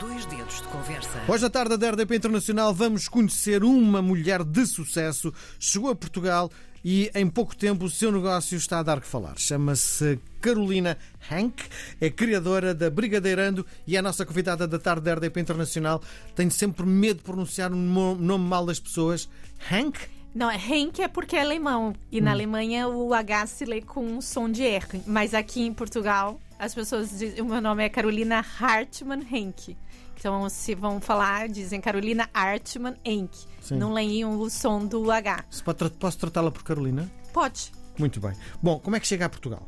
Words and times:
Dois 0.00 0.26
dedos 0.26 0.60
de 0.60 0.68
conversa. 0.68 1.22
Hoje 1.26 1.46
à 1.46 1.50
tarde 1.50 1.76
da 1.76 1.90
RDP 1.90 2.16
Internacional 2.16 2.74
vamos 2.74 3.08
conhecer 3.08 3.64
uma 3.64 4.02
mulher 4.02 4.44
de 4.44 4.66
sucesso. 4.66 5.32
Chegou 5.58 5.90
a 5.90 5.96
Portugal 5.96 6.50
e 6.84 7.10
em 7.14 7.26
pouco 7.28 7.56
tempo 7.56 7.86
o 7.86 7.90
seu 7.90 8.12
negócio 8.12 8.58
está 8.58 8.80
a 8.80 8.82
dar 8.82 9.00
que 9.00 9.06
falar. 9.06 9.38
Chama-se 9.38 10.18
Carolina 10.40 10.98
Hank, 11.30 11.62
é 12.00 12.10
criadora 12.10 12.74
da 12.74 12.90
Brigadeirando 12.90 13.64
e 13.86 13.96
é 13.96 13.98
a 13.98 14.02
nossa 14.02 14.26
convidada 14.26 14.66
da 14.66 14.78
tarde 14.78 15.02
da 15.02 15.14
RDP 15.14 15.40
Internacional. 15.40 16.02
Tenho 16.34 16.50
sempre 16.50 16.84
medo 16.84 17.18
de 17.18 17.22
pronunciar 17.22 17.72
o 17.72 17.76
nome 17.76 18.44
mal 18.44 18.66
das 18.66 18.78
pessoas. 18.78 19.28
Hank? 19.70 19.98
Não, 20.36 20.50
é 20.50 20.56
Henk 20.56 21.00
é 21.00 21.08
porque 21.08 21.34
é 21.34 21.40
alemão. 21.40 21.94
E 22.12 22.20
na 22.20 22.32
Alemanha 22.32 22.86
o 22.86 23.14
H 23.14 23.46
se 23.46 23.64
lê 23.64 23.80
com 23.80 24.04
um 24.04 24.20
som 24.20 24.50
de 24.50 24.62
R. 24.62 25.00
Mas 25.06 25.32
aqui 25.32 25.62
em 25.62 25.72
Portugal, 25.72 26.38
as 26.58 26.74
pessoas 26.74 27.08
dizem. 27.08 27.40
O 27.40 27.46
meu 27.46 27.62
nome 27.62 27.82
é 27.82 27.88
Carolina 27.88 28.44
Hartmann 28.60 29.26
Henk. 29.32 29.74
Então, 30.18 30.48
se 30.48 30.74
vão 30.74 31.00
falar, 31.00 31.48
dizem 31.48 31.80
Carolina 31.80 32.28
Hartmann 32.32 32.96
Henk. 33.04 33.36
Sim. 33.60 33.76
Não 33.76 33.92
leiam 33.92 34.38
o 34.38 34.48
som 34.48 34.84
do 34.84 35.10
H. 35.10 35.44
Pode 35.64 35.90
Posso 35.90 36.18
tratá-la 36.18 36.50
por 36.50 36.62
Carolina? 36.64 37.10
Pode. 37.32 37.70
Muito 37.98 38.20
bem. 38.20 38.32
Bom, 38.62 38.78
como 38.78 38.96
é 38.96 39.00
que 39.00 39.06
chega 39.06 39.26
a 39.26 39.28
Portugal? 39.28 39.66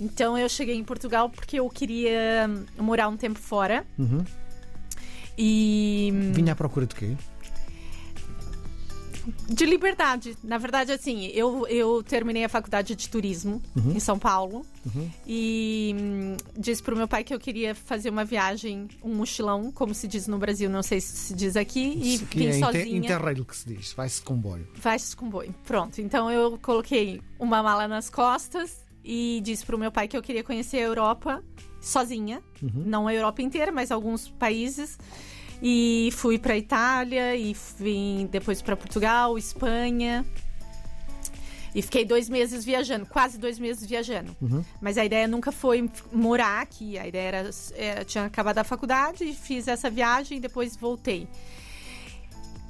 Então, 0.00 0.36
eu 0.36 0.48
cheguei 0.48 0.74
em 0.74 0.84
Portugal 0.84 1.30
porque 1.30 1.60
eu 1.60 1.68
queria 1.68 2.48
hum, 2.48 2.82
morar 2.82 3.08
um 3.08 3.16
tempo 3.16 3.38
fora. 3.38 3.86
Uhum. 3.98 4.24
E. 5.38 6.10
hum, 6.12 6.32
Vinha 6.32 6.52
à 6.52 6.56
procura 6.56 6.86
de 6.86 6.94
quê? 6.94 7.16
De 9.48 9.64
liberdade. 9.64 10.36
Na 10.42 10.58
verdade, 10.58 10.90
assim, 10.92 11.26
eu, 11.26 11.66
eu 11.68 12.02
terminei 12.02 12.44
a 12.44 12.48
faculdade 12.48 12.94
de 12.96 13.08
turismo 13.08 13.62
Uhum. 13.76 13.92
em 13.92 14.00
São 14.00 14.18
Paulo 14.18 14.66
e 15.26 15.94
hum, 15.98 16.36
disse 16.58 16.82
pro 16.82 16.96
meu 16.96 17.06
pai 17.06 17.22
que 17.24 17.32
eu 17.34 17.38
queria 17.38 17.74
fazer 17.74 18.10
uma 18.10 18.24
viagem, 18.24 18.88
um 19.02 19.14
mochilão, 19.14 19.70
como 19.72 19.94
se 19.94 20.08
diz 20.08 20.26
no 20.26 20.38
Brasil, 20.38 20.68
não 20.68 20.82
sei 20.82 21.00
se 21.00 21.16
se 21.16 21.34
diz 21.34 21.56
aqui, 21.56 21.98
e 22.02 22.14
aqui 22.16 22.38
vim 22.38 22.46
é 22.46 22.52
sozinha. 22.58 22.96
interrail 22.98 23.44
que 23.44 23.56
se 23.56 23.68
diz. 23.74 23.92
Vai-se 23.92 24.20
comboio. 24.22 24.66
Vai 24.76 24.98
de 24.98 25.16
comboio. 25.16 25.54
Pronto. 25.64 26.00
Então 26.00 26.30
eu 26.30 26.58
coloquei 26.60 27.20
uma 27.38 27.62
mala 27.62 27.86
nas 27.86 28.10
costas 28.10 28.82
e 29.04 29.40
disse 29.44 29.64
pro 29.64 29.78
meu 29.78 29.92
pai 29.92 30.08
que 30.08 30.16
eu 30.16 30.22
queria 30.22 30.42
conhecer 30.44 30.78
a 30.78 30.82
Europa 30.82 31.42
sozinha, 31.80 32.42
não 32.62 33.06
a 33.08 33.14
Europa 33.14 33.42
inteira, 33.42 33.70
mas 33.72 33.90
alguns 33.90 34.28
países. 34.28 34.98
E 35.64 36.10
fui 36.12 36.40
para 36.40 36.58
Itália 36.58 37.36
e 37.36 37.56
vim 37.78 38.28
depois 38.30 38.60
para 38.60 38.76
Portugal, 38.76 39.38
Espanha. 39.38 40.26
E 41.74 41.80
fiquei 41.80 42.04
dois 42.04 42.28
meses 42.28 42.64
viajando, 42.64 43.06
quase 43.06 43.38
dois 43.38 43.58
meses 43.58 43.88
viajando. 43.88 44.36
Mas 44.80 44.98
a 44.98 45.04
ideia 45.04 45.26
nunca 45.28 45.52
foi 45.52 45.88
morar 46.12 46.60
aqui. 46.60 46.98
A 46.98 47.06
ideia 47.06 47.28
era, 47.28 47.50
era 47.76 48.04
tinha 48.04 48.24
acabado 48.24 48.58
a 48.58 48.64
faculdade 48.64 49.32
fiz 49.32 49.68
essa 49.68 49.88
viagem 49.88 50.38
e 50.38 50.40
depois 50.40 50.76
voltei. 50.76 51.28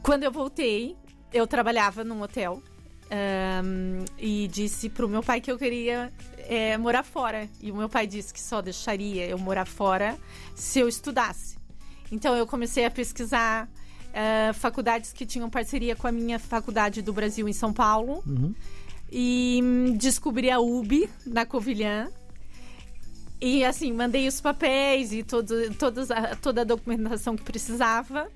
Quando 0.03 0.25
eu 0.25 0.31
voltei, 0.31 0.97
eu 1.33 1.47
trabalhava 1.47 2.05
num 2.05 2.20
hotel 2.23 2.63
ahn, 3.11 4.05
e 4.19 4.48
disse 4.48 4.89
pro 4.89 5.09
meu 5.09 5.23
pai 5.23 5.41
que 5.41 5.51
eu 5.51 5.59
queria 5.59 6.13
é, 6.48 6.77
morar 6.77 7.03
fora. 7.03 7.48
E 7.61 7.70
o 7.70 7.77
meu 7.77 7.89
pai 7.89 8.07
disse 8.07 8.33
que 8.33 8.41
só 8.41 8.61
deixaria 8.61 9.27
eu 9.27 9.39
morar 9.39 9.67
fora 9.67 10.19
se 10.55 10.79
eu 10.79 10.89
estudasse. 10.89 11.62
Então 12.13 12.37
eu 12.37 12.47
comecei 12.47 12.85
a 12.85 12.91
pesquisar 12.91 13.69
ah, 14.15 14.53
faculdades 14.53 15.13
que 15.13 15.27
tinham 15.27 15.49
parceria 15.51 15.97
com 15.97 16.07
a 16.07 16.13
minha 16.13 16.39
faculdade 16.39 17.03
do 17.03 17.13
Brasil 17.13 17.49
em 17.49 17.53
São 17.53 17.73
Paulo. 17.73 18.23
E 19.11 19.61
hum, 19.63 19.97
descobri 19.97 20.51
a 20.51 20.61
UB 20.61 21.09
na 21.27 21.45
Covilhã. 21.45 22.09
E 23.41 23.65
assim, 23.65 23.93
mandei 23.93 24.29
os 24.29 24.41
papéis 24.41 25.13
e 25.13 25.23
todo, 25.25 25.75
todos 25.75 26.11
a- 26.11 26.37
toda 26.37 26.61
a 26.61 26.65
documentação 26.65 27.35
que 27.37 27.43
precisava. 27.43 28.29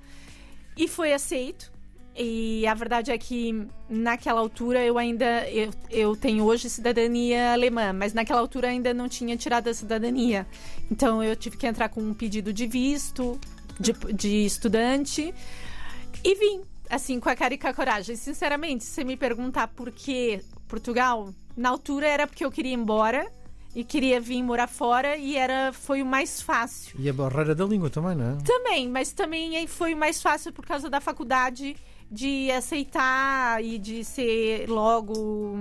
E 0.76 0.88
foi 0.88 1.12
aceito. 1.12 1.70
E 2.18 2.66
a 2.66 2.72
verdade 2.74 3.10
é 3.10 3.18
que 3.18 3.66
naquela 3.90 4.40
altura 4.40 4.82
eu 4.84 4.96
ainda. 4.98 5.48
Eu, 5.50 5.70
eu 5.90 6.16
tenho 6.16 6.44
hoje 6.44 6.68
cidadania 6.70 7.52
alemã, 7.52 7.92
mas 7.92 8.14
naquela 8.14 8.40
altura 8.40 8.68
ainda 8.68 8.92
não 8.94 9.06
tinha 9.08 9.36
tirado 9.36 9.68
a 9.68 9.74
cidadania. 9.74 10.46
Então 10.90 11.22
eu 11.22 11.36
tive 11.36 11.56
que 11.58 11.66
entrar 11.66 11.88
com 11.90 12.00
um 12.02 12.14
pedido 12.14 12.52
de 12.54 12.66
visto, 12.66 13.38
de, 13.78 13.92
de 14.12 14.44
estudante. 14.44 15.34
E 16.24 16.34
vim, 16.34 16.62
assim, 16.90 17.20
com 17.20 17.28
a 17.28 17.36
cara 17.36 17.54
e 17.54 17.58
com 17.58 17.68
a 17.68 17.74
coragem. 17.74 18.16
Sinceramente, 18.16 18.84
se 18.84 18.90
você 18.90 19.04
me 19.04 19.16
perguntar 19.16 19.68
por 19.68 19.90
que 19.90 20.40
Portugal, 20.68 21.32
na 21.56 21.68
altura 21.68 22.06
era 22.06 22.26
porque 22.26 22.44
eu 22.44 22.50
queria 22.50 22.72
ir 22.72 22.74
embora 22.74 23.30
e 23.74 23.84
queria 23.84 24.20
vir 24.20 24.42
morar 24.42 24.66
fora 24.66 25.16
e 25.16 25.36
era 25.36 25.72
foi 25.72 26.02
o 26.02 26.06
mais 26.06 26.40
fácil. 26.40 26.98
E 26.98 27.08
a 27.08 27.12
barreira 27.12 27.54
da 27.54 27.64
língua 27.64 27.90
também, 27.90 28.16
não 28.16 28.32
é? 28.32 28.36
Também, 28.42 28.88
mas 28.88 29.12
também 29.12 29.66
foi 29.66 29.94
mais 29.94 30.22
fácil 30.22 30.52
por 30.52 30.64
causa 30.64 30.88
da 30.88 31.00
faculdade 31.00 31.76
de 32.10 32.50
aceitar 32.50 33.62
e 33.62 33.78
de 33.78 34.02
ser 34.02 34.68
logo. 34.68 35.58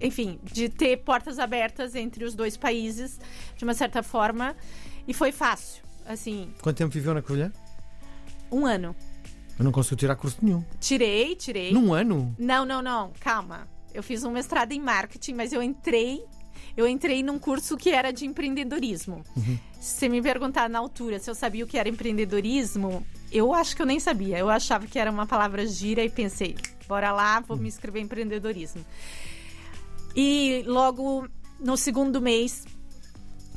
Enfim, 0.00 0.40
de 0.42 0.70
ter 0.70 0.96
portas 0.98 1.38
abertas 1.38 1.94
entre 1.94 2.24
os 2.24 2.34
dois 2.34 2.56
países, 2.56 3.20
de 3.56 3.64
uma 3.64 3.74
certa 3.74 4.02
forma. 4.02 4.56
E 5.06 5.12
foi 5.12 5.30
fácil. 5.30 5.89
Assim, 6.10 6.52
Quanto 6.60 6.76
tempo 6.76 6.92
viveu 6.92 7.14
na 7.14 7.22
Covilhã? 7.22 7.52
um 8.50 8.66
ano. 8.66 8.96
Eu 9.56 9.64
não 9.64 9.70
consigo 9.70 9.94
tirar 9.94 10.16
curso 10.16 10.38
nenhum. 10.42 10.64
Tirei, 10.80 11.36
tirei. 11.36 11.72
Num 11.72 11.92
ano? 11.94 12.34
Não, 12.38 12.64
não, 12.64 12.82
não. 12.82 13.12
Calma. 13.20 13.68
Eu 13.94 14.02
fiz 14.02 14.24
um 14.24 14.30
mestrado 14.32 14.72
em 14.72 14.80
marketing, 14.80 15.34
mas 15.34 15.52
eu 15.52 15.62
entrei. 15.62 16.24
Eu 16.76 16.88
entrei 16.88 17.22
num 17.22 17.38
curso 17.38 17.76
que 17.76 17.90
era 17.90 18.10
de 18.10 18.26
empreendedorismo. 18.26 19.22
Se 19.80 19.94
você 19.96 20.08
me 20.08 20.20
perguntar 20.20 20.68
na 20.68 20.78
altura 20.78 21.18
se 21.18 21.30
eu 21.30 21.34
sabia 21.34 21.64
o 21.64 21.66
que 21.68 21.78
era 21.78 21.88
empreendedorismo, 21.88 23.06
eu 23.30 23.54
acho 23.54 23.76
que 23.76 23.82
eu 23.82 23.86
nem 23.86 24.00
sabia. 24.00 24.38
Eu 24.38 24.50
achava 24.50 24.86
que 24.86 24.98
era 24.98 25.10
uma 25.10 25.26
palavra 25.26 25.64
gira 25.66 26.02
e 26.02 26.10
pensei, 26.10 26.56
bora 26.88 27.12
lá, 27.12 27.38
vou 27.40 27.56
me 27.56 27.68
inscrever 27.68 28.02
em 28.02 28.06
empreendedorismo. 28.06 28.84
E 30.16 30.64
logo 30.66 31.28
no 31.60 31.76
segundo 31.76 32.20
mês 32.20 32.64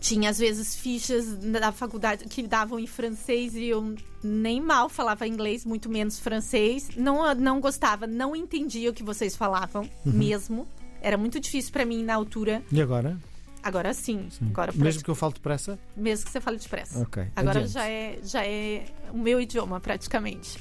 tinha 0.04 0.30
às 0.30 0.38
vezes 0.38 0.76
fichas 0.76 1.26
da 1.38 1.72
faculdade 1.72 2.26
que 2.26 2.44
davam 2.44 2.78
em 2.78 2.86
francês 2.86 3.56
e 3.56 3.68
eu 3.68 3.96
nem 4.22 4.60
mal 4.60 4.90
falava 4.90 5.26
inglês, 5.26 5.64
muito 5.66 5.90
menos 5.90 6.20
francês. 6.20 6.90
Não, 6.98 7.34
não 7.34 7.62
gostava, 7.62 8.06
não 8.06 8.36
entendia 8.36 8.90
o 8.90 8.94
que 8.94 9.02
vocês 9.02 9.34
falavam 9.34 9.90
mesmo. 10.06 10.68
Era 11.02 11.18
muito 11.18 11.40
difícil 11.40 11.72
para 11.72 11.86
mim 11.86 12.04
na 12.04 12.16
altura. 12.16 12.62
E 12.70 12.82
agora? 12.82 13.18
Agora 13.64 13.94
sim. 13.94 14.28
Agora 14.50 14.74
Mesmo 14.76 15.02
que 15.02 15.10
eu 15.10 15.16
fale 15.16 15.34
depressa? 15.36 15.80
mesmo 15.96 16.26
que 16.26 16.32
você 16.34 16.42
fale 16.42 16.58
depressa. 16.58 17.00
Ok, 17.00 17.24
Agora 17.34 17.60
adiante. 17.60 17.72
já 17.74 17.88
é, 17.88 18.20
já 18.22 18.46
é 18.46 18.86
o 19.14 19.18
meu 19.18 19.40
idioma, 19.40 19.80
praticamente. 19.80 20.60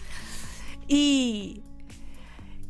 E. 0.88 1.60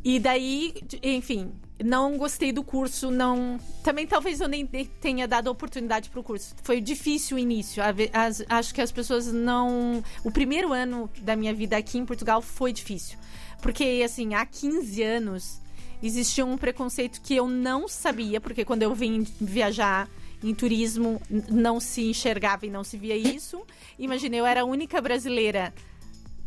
E 0.05 0.19
daí, 0.19 0.75
enfim, 1.03 1.53
não 1.85 2.17
gostei 2.19 2.53
do 2.53 2.63
curso, 2.65 3.11
não. 3.11 3.59
Também 3.85 4.07
talvez 4.07 4.41
eu 4.41 4.49
nem 4.49 4.67
tenha 4.67 5.29
dado 5.29 5.49
oportunidade 5.49 6.11
para 6.11 6.19
o 6.21 6.23
curso. 6.25 6.55
Foi 6.63 6.81
difícil 6.81 7.37
o 7.37 7.41
início. 7.41 7.83
As- 8.13 8.43
acho 8.49 8.75
que 8.75 8.81
as 8.81 8.91
pessoas 8.91 9.33
não. 9.33 10.03
O 10.25 10.31
primeiro 10.31 10.73
ano 10.73 11.09
da 11.21 11.37
minha 11.37 11.55
vida 11.55 11.77
aqui 11.77 11.99
em 11.99 12.05
Portugal 12.07 12.43
foi 12.43 12.73
difícil. 12.73 13.17
Porque, 13.61 14.03
assim, 14.05 14.35
há 14.35 14.45
15 14.45 15.03
anos 15.03 15.61
existia 16.03 16.45
um 16.45 16.59
preconceito 16.59 17.21
que 17.23 17.37
eu 17.37 17.47
não 17.47 17.87
sabia, 17.87 18.41
porque 18.41 18.65
quando 18.65 18.83
eu 18.83 18.93
vim 18.93 19.25
viajar 19.41 20.09
em 20.43 20.53
turismo 20.53 21.23
não 21.49 21.79
se 21.79 22.11
enxergava 22.11 22.67
e 22.67 22.71
não 22.71 22.83
se 22.83 22.97
via 22.97 23.17
isso. 23.17 23.63
Imagina, 23.97 24.35
eu 24.35 24.45
era 24.45 24.63
a 24.63 24.65
única 24.65 25.01
brasileira 25.01 25.73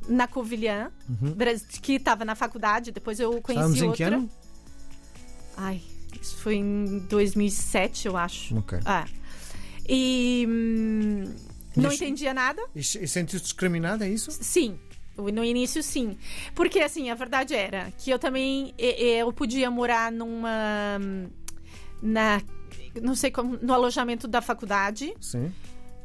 na 0.08 0.28
Covilhã, 0.28 0.92
bras- 1.10 1.64
que 1.64 1.94
estava 1.94 2.24
na 2.26 2.36
faculdade, 2.36 2.92
depois 2.92 3.20
eu 3.20 3.42
conheci 3.42 3.52
Estávamos 3.74 3.82
em 3.82 3.88
outra. 3.88 3.96
que 3.98 4.04
ano? 4.04 4.30
Ai, 5.58 5.82
isso 6.22 6.38
foi 6.38 6.56
em 6.56 7.00
2007, 7.10 8.08
eu 8.08 8.18
acho. 8.18 8.58
Ok. 8.58 8.80
Ah. 8.86 9.06
E 9.88 10.46
hum, 10.50 11.24
não 11.76 11.92
Isso- 11.92 12.04
entendia 12.04 12.34
nada. 12.34 12.62
E, 12.76 12.80
e 12.80 12.84
sentiu-se 13.08 13.44
discriminado, 13.46 14.04
é 14.04 14.10
isso? 14.10 14.32
Sim. 14.32 14.80
No 15.18 15.46
início, 15.46 15.82
sim. 15.82 16.18
Porque, 16.54 16.80
assim, 16.82 17.10
a 17.10 17.16
verdade 17.16 17.54
era 17.54 17.90
que 17.98 18.10
eu 18.12 18.20
também... 18.20 18.74
Eu 18.78 19.32
podia 19.32 19.72
morar 19.72 20.12
numa... 20.12 21.00
Na... 22.02 22.42
Não 23.02 23.16
sei 23.16 23.32
como... 23.32 23.58
No 23.62 23.74
alojamento 23.74 24.28
da 24.28 24.42
faculdade. 24.42 25.14
Sim. 25.22 25.54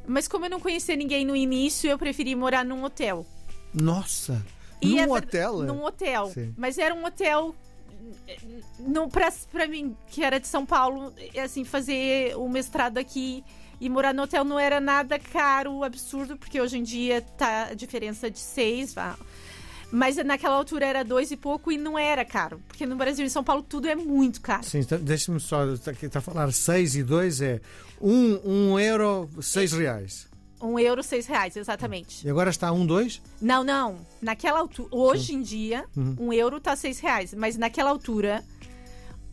Mas 0.07 0.29
como 0.29 0.45
eu 0.47 0.51
não 0.51 0.61
conhecia 0.61 0.95
ninguém 0.95 1.25
no 1.25 1.35
início, 1.35 1.91
eu 1.91 1.99
preferi 1.99 2.37
morar 2.37 2.65
num 2.65 2.85
hotel. 2.85 3.27
Nossa! 3.73 4.45
E 4.81 4.95
Num 4.95 4.99
é 4.99 5.19
hotel? 5.19 5.63
Num 5.63 5.85
hotel. 5.85 6.31
Sim. 6.33 6.55
Mas 6.57 6.79
era 6.79 6.95
um 6.95 7.05
hotel. 7.05 7.55
Não, 8.79 9.09
pra, 9.09 9.31
pra 9.53 9.67
mim, 9.67 9.97
que 10.09 10.25
era 10.25 10.41
de 10.41 10.47
São 10.47 10.65
Paulo, 10.65 11.13
é 11.35 11.43
assim, 11.43 11.65
fazer 11.65 12.35
o 12.37 12.49
mestrado 12.49 12.99
aqui 12.99 13.45
e 13.81 13.89
morar 13.89 14.13
no 14.13 14.23
hotel 14.23 14.45
não 14.45 14.59
era 14.59 14.81
nada 14.81 15.19
caro, 15.19 15.83
absurdo, 15.85 16.37
porque 16.37 16.61
hoje 16.61 16.79
em 16.79 16.83
dia 16.83 17.21
tá 17.21 17.69
a 17.71 17.75
diferença 17.75 18.31
de 18.31 18.39
seis. 18.39 18.95
vá. 18.95 19.17
Mas 19.93 20.17
naquela 20.17 20.55
altura 20.55 20.87
era 20.87 21.03
dois 21.03 21.33
e 21.33 21.37
pouco 21.37 21.73
e 21.73 21.77
não 21.77 21.99
era 21.99 22.25
caro. 22.25 22.61
Porque 22.69 22.87
no 22.87 22.95
Brasil 22.95 23.25
e 23.25 23.27
em 23.27 23.31
São 23.31 23.43
Paulo 23.43 23.63
tudo 23.63 23.89
é 23.89 23.95
muito 23.95 24.41
caro. 24.41 24.63
Sim, 24.65 24.79
então, 24.79 24.99
deixa-me 24.99 25.41
só. 25.41 25.67
Está 25.73 25.91
está 25.91 26.21
a 26.21 26.23
falar 26.23 26.53
6 26.53 26.97
e 26.97 27.03
2 27.03 27.41
é 27.41 27.61
1 28.01 28.11
um, 28.11 28.41
um 28.45 28.79
euro, 28.79 29.29
6 29.41 29.73
reais. 29.73 30.30
Um 30.63 30.79
euro, 30.79 31.03
seis 31.03 31.27
reais, 31.27 31.57
exatamente. 31.57 32.27
E 32.27 32.31
agora 32.31 32.51
está 32.51 32.71
um, 32.71 32.85
dois? 32.85 33.23
Não, 33.41 33.65
não. 33.65 33.97
Naquela 34.21 34.59
altura, 34.59 34.89
hoje 34.93 35.35
em 35.35 35.41
dia, 35.43 35.85
Uhum. 35.97 36.17
um 36.19 36.33
euro 36.33 36.61
tá 36.61 36.77
seis 36.77 37.01
reais. 37.01 37.33
Mas 37.33 37.57
naquela 37.57 37.89
altura, 37.91 38.45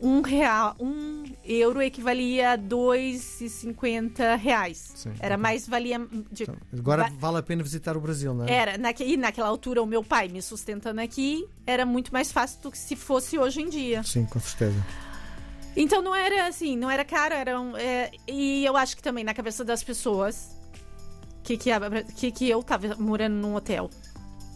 um 0.00 0.22
real, 0.22 0.74
um 0.80 1.24
euro 1.44 1.82
equivalia 1.82 2.52
a 2.52 2.56
dois 2.56 3.40
e 3.40 3.48
cinquenta 3.50 4.36
reais. 4.36 4.92
Sim, 4.94 5.10
Era 5.20 5.34
ok. 5.34 5.42
mais 5.42 5.66
valia 5.68 5.98
de, 6.30 6.44
Então, 6.44 6.56
agora 6.78 7.02
Va- 7.04 7.10
vale 7.18 7.38
a 7.38 7.42
pena 7.42 7.62
visitar 7.62 7.96
o 7.96 8.00
Brasil, 8.00 8.32
não 8.32 8.44
é? 8.46 8.50
era 8.52 8.78
naque, 8.78 9.02
e 9.04 9.16
naquela 9.16 9.48
altura 9.48 9.82
o 9.82 9.86
meu 9.86 10.02
pai 10.04 10.28
me 10.28 10.40
sustentando 10.40 11.00
aqui 11.00 11.46
era 11.66 11.84
muito 11.84 12.12
mais 12.12 12.30
fácil 12.32 12.60
do 12.62 12.70
que 12.70 12.78
se 12.78 12.94
fosse 12.96 13.38
hoje 13.38 13.60
em 13.60 13.68
dia. 13.68 14.02
Sim, 14.04 14.24
com 14.24 14.38
certeza. 14.40 14.82
Então 15.76 16.00
não 16.00 16.14
era 16.14 16.46
assim, 16.46 16.76
não 16.76 16.90
era 16.90 17.04
caro, 17.04 17.34
era 17.34 17.60
um, 17.60 17.76
é, 17.76 18.10
e 18.26 18.64
eu 18.64 18.76
acho 18.76 18.96
que 18.96 19.02
também 19.02 19.22
na 19.24 19.34
cabeça 19.34 19.64
das 19.64 19.82
pessoas 19.82 20.56
que 21.56 21.56
que, 21.56 22.12
que, 22.14 22.30
que 22.32 22.48
eu 22.48 22.62
tava 22.62 22.94
morando 22.96 23.34
num 23.34 23.54
hotel. 23.54 23.88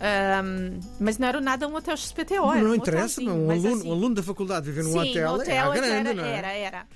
Ahm, 0.01 0.81
mas 0.99 1.17
não 1.19 1.29
era 1.29 1.41
nada 1.41 1.69
um 1.69 1.75
hotel 1.77 1.97
XPTO. 1.97 2.51
era 2.53 2.63
não 2.63 2.71
um 2.71 2.75
interessa, 2.75 3.21
um 3.23 3.47
mas 3.47 3.65
aluno, 3.65 3.77
assim- 3.81 3.89
um 3.89 3.93
aluno 3.93 4.15
da 4.17 4.23
faculdade 4.23 4.67
viver 4.67 4.83
num 4.85 4.93
Sim, 4.93 4.99
hotel, 5.11 5.29
é 5.29 5.31
hotel 5.31 5.73
grande, 5.73 5.93
era, 6.09 6.15
não 6.15 6.25
é? 6.25 6.37
era, 6.39 6.53
era. 6.53 6.87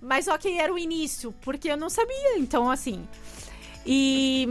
Mas 0.00 0.26
ok, 0.28 0.58
era 0.58 0.72
o 0.72 0.78
início, 0.78 1.32
porque 1.42 1.70
eu 1.70 1.76
não 1.76 1.88
sabia, 1.88 2.38
então 2.38 2.68
assim. 2.70 3.06
E, 3.86 4.46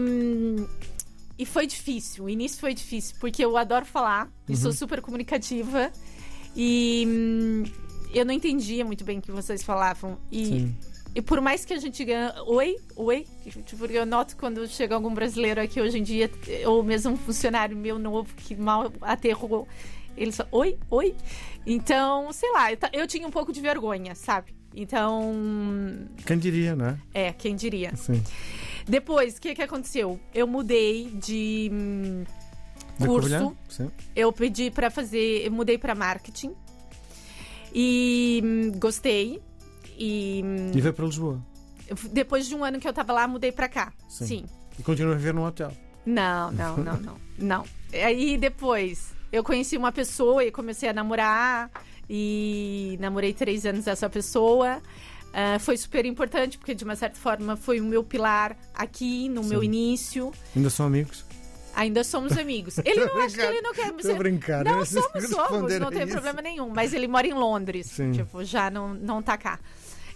e 1.38 1.46
foi 1.46 1.68
difícil, 1.68 2.26
o 2.26 2.30
início 2.30 2.60
foi 2.60 2.74
difícil, 2.74 3.16
porque 3.20 3.44
eu 3.44 3.56
adoro 3.58 3.86
falar, 3.86 4.30
e 4.48 4.52
Uhum. 4.52 4.58
sou 4.58 4.72
super 4.74 5.02
comunicativa, 5.02 5.92
e 6.56 7.06
hum, 7.08 7.64
eu 8.14 8.26
não 8.26 8.34
entendia 8.34 8.84
muito 8.84 9.04
bem 9.04 9.20
o 9.20 9.22
que 9.22 9.32
vocês 9.32 9.64
falavam. 9.64 10.18
E, 10.32 10.46
Sim. 10.46 10.76
E 11.18 11.22
por 11.22 11.42
mais 11.42 11.66
que 11.66 11.74
a 11.74 11.80
gente 11.80 12.06
ganhe. 12.06 12.32
Oi? 12.46 12.78
Oi? 12.96 13.26
Porque 13.76 13.98
eu 13.98 14.06
noto 14.06 14.38
quando 14.38 14.68
chega 14.68 14.94
algum 14.94 15.12
brasileiro 15.12 15.60
aqui 15.60 15.82
hoje 15.82 15.98
em 15.98 16.04
dia, 16.04 16.30
ou 16.68 16.84
mesmo 16.84 17.14
um 17.14 17.18
funcionário 17.18 17.76
meu 17.76 17.98
novo 17.98 18.36
que 18.36 18.56
mal 18.56 18.94
aterrou, 19.02 19.68
ele 20.16 20.32
só. 20.32 20.46
Oi? 20.52 20.78
Oi? 20.92 21.16
Então, 21.66 22.32
sei 22.32 22.52
lá, 22.52 22.72
eu, 22.72 22.78
eu 22.94 23.08
tinha 23.08 23.28
um 23.28 23.32
pouco 23.32 23.52
de 23.52 23.60
vergonha, 23.60 24.14
sabe? 24.14 24.54
Então. 24.76 25.34
Quem 26.24 26.38
diria, 26.38 26.76
não 26.76 26.96
é? 27.16 27.34
Quem 27.34 27.56
diria. 27.56 27.96
Sim. 27.96 28.24
Depois, 28.88 29.38
o 29.38 29.42
que, 29.42 29.56
que 29.56 29.64
aconteceu? 29.64 30.20
Eu 30.36 30.46
mudei 30.46 31.10
de 31.16 31.72
hum, 31.74 32.26
curso. 33.04 33.58
Eu 34.16 34.32
pedi 34.32 34.70
pra 34.70 34.92
fazer. 34.92 35.48
Eu 35.48 35.52
mudei 35.52 35.80
pra 35.80 35.96
marketing. 35.96 36.54
E 37.74 38.40
hum, 38.46 38.72
gostei. 38.78 39.42
E 39.98 40.44
E 40.74 40.82
veio 40.82 40.94
para 40.94 41.06
Lisboa. 41.06 41.42
depois 42.12 42.48
de 42.48 42.56
um 42.56 42.64
ano 42.64 42.80
que 42.80 42.88
eu 42.88 42.94
tava 42.94 43.14
lá, 43.14 43.28
mudei 43.28 43.52
pra 43.52 43.68
cá. 43.68 43.92
Sim. 44.10 44.26
Sim. 44.26 44.46
E 44.80 44.84
continua 44.84 45.14
a 45.14 45.18
viver 45.18 45.34
num 45.34 45.44
hotel. 45.44 45.72
Não, 46.06 46.52
não, 46.52 46.78
não, 46.84 46.98
não. 46.98 47.18
Não. 47.38 47.64
Aí 47.94 48.38
depois 48.38 49.12
eu 49.32 49.44
conheci 49.44 49.76
uma 49.78 49.92
pessoa 49.92 50.44
e 50.44 50.52
comecei 50.52 50.90
a 50.90 50.94
namorar. 50.94 51.70
E 52.10 52.98
namorei 53.02 53.34
três 53.34 53.66
anos 53.66 53.86
essa 53.88 54.10
pessoa. 54.10 54.82
Ah, 55.34 55.60
foi 55.60 55.76
super 55.78 56.06
importante, 56.06 56.58
porque 56.58 56.74
de 56.74 56.84
uma 56.84 56.96
certa 56.96 57.20
forma 57.20 57.56
foi 57.58 57.82
o 57.82 57.84
meu 57.86 58.04
pilar 58.04 58.56
aqui 58.74 59.28
no 59.30 59.44
meu 59.44 59.60
Sim. 59.60 59.66
início. 59.66 60.32
Ainda 60.56 60.70
são 60.70 60.86
amigos? 60.86 61.26
Ainda 61.76 62.04
somos 62.04 62.36
amigos. 62.40 62.78
Ele 62.80 63.06
não 63.06 63.22
acha 63.22 63.36
que 63.36 63.42
ele 63.44 63.62
não 63.62 63.74
quer 63.74 63.88
a 63.90 64.14
brincar. 64.18 64.64
Não, 64.64 64.86
somos, 64.86 65.30
somos, 65.30 65.80
não 65.80 65.92
tem 65.92 66.04
isso. 66.04 66.14
problema 66.14 66.42
nenhum. 66.42 66.70
Mas 66.70 66.94
ele 66.94 67.08
mora 67.08 67.28
em 67.28 67.34
Londres. 67.34 67.88
Sim. 67.88 68.14
Tipo, 68.14 68.44
já 68.44 68.72
não, 68.72 68.94
não 68.94 69.22
tá 69.22 69.38
cá. 69.38 69.60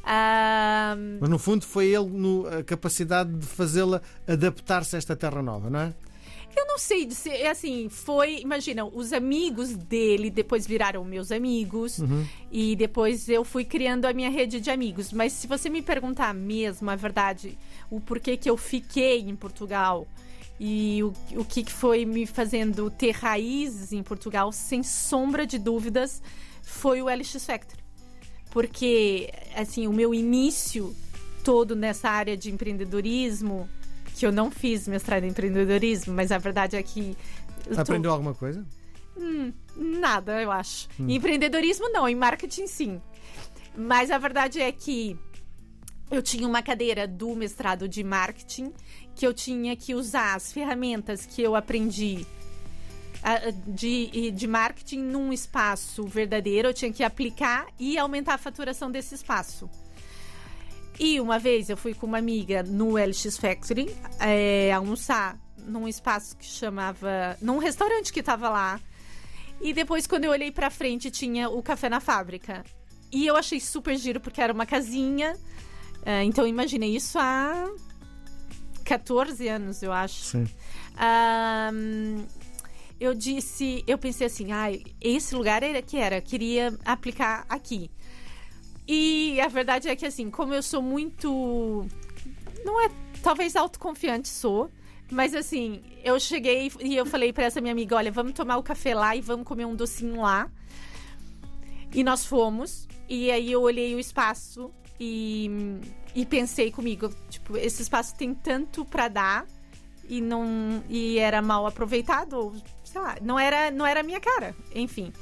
Ah, 0.03 0.95
Mas 1.19 1.29
no 1.29 1.37
fundo 1.39 1.65
foi 1.65 1.87
ele 1.87 2.09
no, 2.09 2.47
a 2.47 2.63
capacidade 2.63 3.31
de 3.33 3.45
fazê-la 3.45 4.01
adaptar-se 4.27 4.95
a 4.95 4.97
esta 4.99 5.15
terra 5.15 5.41
nova, 5.41 5.69
não 5.69 5.79
é? 5.79 5.93
eu 6.53 6.65
não 6.67 6.77
sei 6.77 7.05
dizer, 7.05 7.29
é 7.31 7.49
assim, 7.49 7.87
foi, 7.87 8.39
imagina, 8.41 8.83
os 8.85 9.13
amigos 9.13 9.69
dele 9.73 10.29
depois 10.29 10.67
viraram 10.67 11.03
meus 11.05 11.31
amigos 11.31 11.99
Uhum. 11.99 12.25
e 12.51 12.75
depois 12.75 13.29
eu 13.29 13.45
fui 13.45 13.63
criando 13.63 14.03
a 14.05 14.11
minha 14.11 14.29
rede 14.29 14.59
de 14.59 14.69
amigos. 14.69 15.13
Mas 15.13 15.31
se 15.31 15.47
você 15.47 15.69
me 15.69 15.81
perguntar 15.81 16.33
mesmo 16.33 16.89
a 16.89 16.95
verdade, 16.95 17.57
o 17.89 18.01
porquê 18.01 18.35
que 18.35 18.49
eu 18.49 18.57
fiquei 18.57 19.21
em 19.21 19.35
Portugal 19.35 20.05
e 20.59 21.01
o, 21.03 21.13
o 21.39 21.45
que 21.45 21.63
foi 21.71 22.05
me 22.05 22.25
fazendo 22.25 22.91
ter 22.91 23.11
raízes 23.11 23.93
em 23.93 24.03
Portugal, 24.03 24.51
sem 24.51 24.83
sombra 24.83 25.47
de 25.47 25.57
dúvidas, 25.57 26.21
foi 26.61 27.01
o 27.01 27.05
LX 27.07 27.45
Factor. 27.45 27.79
Porque, 28.51 29.31
assim, 29.55 29.87
o 29.87 29.93
meu 29.93 30.13
início 30.13 30.95
todo 31.43 31.75
nessa 31.75 32.09
área 32.09 32.37
de 32.37 32.51
empreendedorismo, 32.51 33.67
que 34.15 34.25
eu 34.25 34.31
não 34.31 34.51
fiz 34.51 34.87
mestrado 34.87 35.23
em 35.23 35.29
empreendedorismo, 35.29 36.13
mas 36.13 36.31
a 36.31 36.37
verdade 36.37 36.75
é 36.75 36.83
que. 36.83 37.17
Aprendeu 37.75 38.11
alguma 38.11 38.33
coisa? 38.33 38.65
Hum, 39.17 39.51
nada, 39.75 40.41
eu 40.41 40.51
acho. 40.51 40.87
Hum. 40.99 41.09
Em 41.09 41.15
empreendedorismo, 41.15 41.89
não, 41.89 42.07
em 42.07 42.15
marketing, 42.15 42.67
sim. 42.67 43.01
Mas 43.75 44.11
a 44.11 44.17
verdade 44.17 44.59
é 44.59 44.71
que 44.71 45.17
eu 46.09 46.21
tinha 46.21 46.47
uma 46.47 46.61
cadeira 46.61 47.07
do 47.07 47.33
mestrado 47.35 47.87
de 47.87 48.03
marketing 48.03 48.73
que 49.15 49.25
eu 49.25 49.33
tinha 49.33 49.75
que 49.75 49.95
usar 49.95 50.35
as 50.35 50.51
ferramentas 50.51 51.25
que 51.25 51.41
eu 51.41 51.55
aprendi 51.55 52.25
de, 53.67 54.31
de 54.31 54.47
marketing 54.47 54.99
num 54.99 55.31
espaço 55.31 56.03
verdadeiro. 56.05 56.69
Eu 56.69 56.73
tinha 56.73 56.91
que 56.91 57.03
aplicar 57.03 57.67
e 57.79 57.97
aumentar 57.97 58.35
a 58.35 58.37
faturação 58.37 58.91
desse 58.91 59.15
espaço. 59.15 59.69
E 60.99 61.19
uma 61.19 61.39
vez 61.39 61.69
eu 61.69 61.77
fui 61.77 61.93
com 61.93 62.05
uma 62.05 62.17
amiga 62.17 62.63
no 62.63 62.93
LX 62.93 63.37
Factory 63.37 63.95
é, 64.19 64.71
almoçar 64.71 65.37
num 65.57 65.87
espaço 65.87 66.35
que 66.37 66.45
chamava. 66.45 67.37
num 67.41 67.57
restaurante 67.57 68.11
que 68.11 68.21
tava 68.21 68.49
lá. 68.49 68.79
E 69.61 69.73
depois, 69.73 70.07
quando 70.07 70.25
eu 70.25 70.31
olhei 70.31 70.51
pra 70.51 70.69
frente, 70.71 71.11
tinha 71.11 71.49
o 71.49 71.61
café 71.61 71.87
na 71.87 71.99
fábrica. 71.99 72.63
E 73.11 73.27
eu 73.27 73.35
achei 73.35 73.59
super 73.59 73.95
giro, 73.95 74.19
porque 74.19 74.41
era 74.41 74.51
uma 74.51 74.65
casinha. 74.65 75.37
É, 76.03 76.23
então, 76.23 76.47
imaginei 76.47 76.95
isso 76.95 77.19
há 77.19 77.69
14 78.83 79.47
anos, 79.47 79.83
eu 79.83 79.91
acho. 79.91 80.23
Sim. 80.23 80.47
Ahn, 80.97 82.25
eu 83.01 83.15
disse, 83.15 83.83
eu 83.87 83.97
pensei 83.97 84.27
assim, 84.27 84.51
ai, 84.51 84.83
esse 85.01 85.33
lugar 85.33 85.63
era 85.63 85.81
que 85.81 85.97
era, 85.97 86.21
queria 86.21 86.77
aplicar 86.85 87.47
aqui. 87.49 87.89
E 88.87 89.41
a 89.41 89.47
verdade 89.47 89.89
é 89.89 89.95
que 89.95 90.05
assim, 90.05 90.29
como 90.29 90.53
eu 90.53 90.61
sou 90.61 90.83
muito 90.83 91.83
não 92.63 92.79
é, 92.79 92.91
talvez 93.23 93.55
autoconfiante 93.55 94.29
sou, 94.29 94.69
mas 95.11 95.33
assim, 95.33 95.81
eu 96.03 96.19
cheguei 96.19 96.71
e 96.79 96.95
eu 96.95 97.03
falei 97.03 97.33
pra 97.33 97.45
essa 97.45 97.59
minha 97.59 97.71
amiga, 97.71 97.95
olha, 97.95 98.11
vamos 98.11 98.33
tomar 98.33 98.57
o 98.57 98.63
café 98.63 98.93
lá 98.93 99.15
e 99.15 99.21
vamos 99.21 99.47
comer 99.47 99.65
um 99.65 99.75
docinho 99.75 100.21
lá. 100.21 100.47
E 101.91 102.03
nós 102.03 102.23
fomos, 102.23 102.87
e 103.09 103.31
aí 103.31 103.51
eu 103.51 103.63
olhei 103.63 103.95
o 103.95 103.99
espaço 103.99 104.71
e, 104.99 105.49
e 106.13 106.23
pensei 106.23 106.71
comigo, 106.71 107.09
tipo, 107.31 107.57
esse 107.57 107.81
espaço 107.81 108.15
tem 108.15 108.31
tanto 108.35 108.85
pra 108.85 109.07
dar 109.07 109.47
e 110.07 110.21
não 110.21 110.83
e 110.87 111.17
era 111.17 111.41
mal 111.41 111.65
aproveitado, 111.65 112.33
ou 112.33 112.53
sei 112.91 113.01
lá, 113.01 113.17
não 113.21 113.39
era 113.39 113.71
não 113.71 113.85
era 113.85 114.01
a 114.01 114.03
minha 114.03 114.19
cara, 114.19 114.55
enfim. 114.75 115.13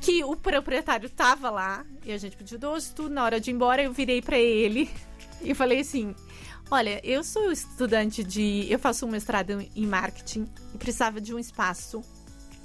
Que 0.00 0.24
o 0.24 0.36
proprietário 0.36 1.10
tava 1.10 1.50
lá 1.50 1.84
e 2.04 2.12
a 2.12 2.18
gente 2.18 2.36
pediu 2.36 2.58
doce, 2.58 2.94
tudo. 2.94 3.14
Na 3.14 3.24
hora 3.24 3.40
de 3.40 3.50
ir 3.50 3.54
embora, 3.54 3.82
eu 3.82 3.92
virei 3.92 4.22
pra 4.22 4.38
ele 4.38 4.88
e 5.42 5.54
falei 5.54 5.80
assim: 5.80 6.14
Olha, 6.70 7.00
eu 7.04 7.22
sou 7.22 7.52
estudante 7.52 8.24
de. 8.24 8.66
Eu 8.70 8.78
faço 8.78 9.04
um 9.04 9.10
mestrado 9.10 9.60
em 9.74 9.86
marketing 9.86 10.48
e 10.74 10.78
precisava 10.78 11.20
de 11.20 11.34
um 11.34 11.38
espaço 11.38 12.00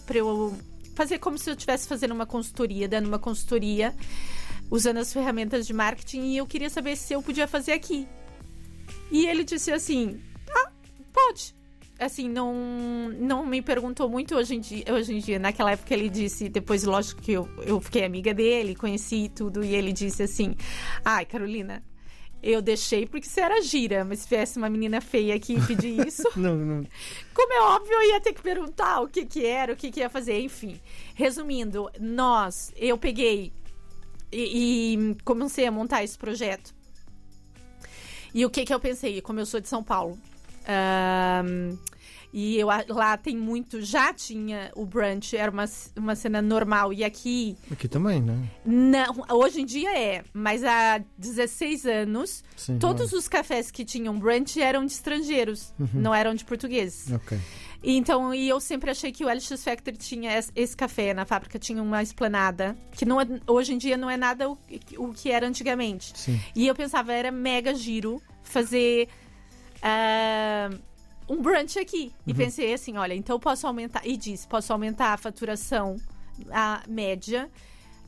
pra 0.05 0.19
eu 0.19 0.57
fazer 0.95 1.19
como 1.19 1.37
se 1.37 1.49
eu 1.49 1.53
estivesse 1.53 1.87
fazendo 1.87 2.13
uma 2.13 2.25
consultoria, 2.25 2.87
dando 2.87 3.07
uma 3.07 3.19
consultoria, 3.19 3.93
usando 4.71 4.97
as 4.97 5.11
ferramentas 5.11 5.67
de 5.67 5.73
marketing 5.73 6.21
e 6.21 6.37
eu 6.37 6.47
queria 6.47 6.69
saber 6.69 6.95
se 6.95 7.13
eu 7.13 7.21
podia 7.21 7.47
fazer 7.47 7.73
aqui. 7.73 8.07
E 9.11 9.25
ele 9.25 9.43
disse 9.43 9.71
assim: 9.71 10.21
Ah, 10.49 10.71
pode. 11.11 11.56
Assim, 11.99 12.29
não, 12.29 12.53
não 13.19 13.45
me 13.45 13.61
perguntou 13.61 14.07
muito 14.07 14.35
hoje 14.35 14.55
em, 14.55 14.59
dia, 14.59 14.83
hoje 14.93 15.15
em 15.15 15.19
dia. 15.19 15.39
Naquela 15.39 15.71
época 15.71 15.93
ele 15.93 16.09
disse, 16.09 16.47
depois, 16.47 16.83
lógico 16.83 17.21
que 17.21 17.31
eu, 17.31 17.49
eu 17.65 17.79
fiquei 17.81 18.03
amiga 18.05 18.33
dele, 18.35 18.75
conheci 18.75 19.31
tudo, 19.33 19.63
e 19.63 19.73
ele 19.73 19.91
disse 19.91 20.21
assim: 20.21 20.55
Ai, 21.03 21.25
Carolina, 21.25 21.83
eu 22.41 22.61
deixei 22.61 23.07
porque 23.07 23.27
você 23.27 23.41
era 23.41 23.61
gira, 23.63 24.05
mas 24.05 24.19
se 24.19 24.29
viesse 24.29 24.59
uma 24.59 24.69
menina 24.69 25.01
feia 25.01 25.33
aqui 25.35 25.55
e 25.55 25.61
pedir 25.61 25.99
isso, 26.07 26.29
Não, 26.35 26.55
não. 26.55 26.85
como 27.33 27.53
é 27.53 27.61
óbvio, 27.61 27.93
eu 27.93 28.09
ia 28.11 28.21
ter 28.21 28.33
que 28.33 28.41
perguntar 28.43 29.01
o 29.01 29.07
que 29.07 29.25
que 29.25 29.43
era, 29.43 29.73
o 29.73 29.75
que 29.75 29.89
que 29.89 29.99
ia 29.99 30.09
fazer, 30.09 30.39
enfim. 30.39 30.79
Resumindo, 31.15 31.89
nós, 31.99 32.71
eu 32.75 32.95
peguei 32.95 33.51
e, 34.31 34.93
e 34.93 35.15
comecei 35.23 35.65
a 35.65 35.71
montar 35.71 36.03
esse 36.03 36.17
projeto. 36.17 36.75
E 38.33 38.45
o 38.45 38.51
que 38.51 38.65
que 38.65 38.73
eu 38.73 38.79
pensei? 38.79 39.19
Como 39.19 39.39
eu 39.39 39.45
sou 39.47 39.59
de 39.59 39.67
São 39.67 39.83
Paulo, 39.83 40.15
ahn, 40.67 41.77
E 42.33 42.57
eu, 42.59 42.67
lá 42.89 43.15
tem 43.17 43.35
muito, 43.37 43.81
já 43.81 44.13
tinha 44.13 44.69
o 44.75 44.85
brunch, 44.85 45.35
era 45.35 45.49
uma, 45.49 45.63
uma 45.95 46.13
cena 46.13 46.41
normal. 46.41 46.91
E 46.91 47.03
aqui, 47.03 47.57
Aqui 47.71 47.87
também, 47.87 48.21
não 48.21 48.33
é? 48.33 48.37
não, 48.65 49.25
hoje 49.31 49.61
em 49.61 49.65
dia 49.65 49.97
é, 49.97 50.23
mas 50.33 50.61
há 50.63 51.01
16 51.17 51.85
anos, 51.85 52.43
Sim. 52.55 52.77
todos 52.79 53.13
os 53.13 53.27
cafés 53.29 53.71
que 53.71 53.85
tinham 53.85 54.19
brunch 54.19 54.59
eram 54.61 54.85
de 54.85 54.91
estrangeiros, 54.91 55.73
não 55.93 56.13
eram 56.13 56.35
de 56.35 56.43
portugueses. 56.43 57.11
Ok. 57.13 57.39
Então, 57.81 58.33
e 58.33 58.49
eu 58.49 58.59
sempre 58.59 58.91
achei 58.91 59.11
que 59.11 59.23
o 59.23 59.29
LX 59.29 59.63
Factory 59.63 59.95
tinha 59.97 60.37
es- 60.37 60.51
esse 60.55 60.75
café 60.75 61.13
na 61.13 61.25
fábrica, 61.25 61.57
tinha 61.57 61.81
uma 61.81 62.03
esplanada, 62.03 62.75
que 62.91 63.05
não 63.05 63.21
é- 63.21 63.27
hoje 63.47 63.73
em 63.73 63.77
dia 63.77 63.95
não 63.95 64.09
é 64.09 64.17
nada 64.17 64.49
o, 64.49 64.57
o 64.97 65.13
que 65.13 65.31
era 65.31 65.47
antigamente. 65.47 66.11
Sim. 66.15 66.39
E 66.55 66.67
eu 66.67 66.75
pensava, 66.75 67.13
era 67.13 67.31
mega 67.31 67.73
giro 67.73 68.21
fazer 68.43 69.07
ah, 69.81 70.69
um 71.29 71.41
brunch 71.41 71.77
aqui. 71.77 72.11
E 72.25 72.33
pensei 72.33 72.73
assim, 72.73 72.97
olha, 72.97 73.13
então 73.13 73.35
eu 73.35 73.39
posso 73.39 73.67
aumentar, 73.67 74.01
e 74.05 74.15
disse, 74.17 74.47
posso 74.47 74.71
aumentar 74.71 75.13
a 75.13 75.17
faturação, 75.17 75.97
a 76.51 76.83
média, 76.87 77.49